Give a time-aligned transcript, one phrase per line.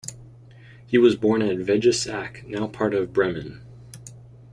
[0.83, 3.61] He was born at Vegesack, now part of Bremen.